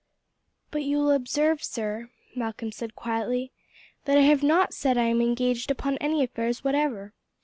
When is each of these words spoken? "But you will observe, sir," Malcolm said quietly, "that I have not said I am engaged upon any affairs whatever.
"But 0.71 0.81
you 0.81 0.97
will 0.97 1.11
observe, 1.11 1.63
sir," 1.63 2.09
Malcolm 2.35 2.71
said 2.71 2.95
quietly, 2.95 3.51
"that 4.05 4.17
I 4.17 4.21
have 4.21 4.41
not 4.41 4.73
said 4.73 4.97
I 4.97 5.03
am 5.03 5.21
engaged 5.21 5.69
upon 5.69 5.97
any 5.99 6.23
affairs 6.23 6.63
whatever. 6.63 7.13